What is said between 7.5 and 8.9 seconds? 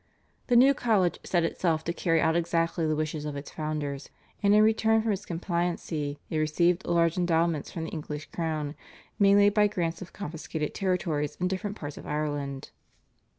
from the English crown